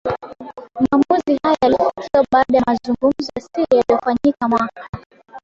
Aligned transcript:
Maamuzi 0.79 1.35
haya 1.43 1.57
yalifikiwa 1.61 2.25
baada 2.31 2.57
ya 2.57 2.63
mazungumzo 2.67 3.29
ya 3.35 3.41
siri 3.41 3.65
yaliyofanyika 3.71 4.47
mwaka 4.47 4.89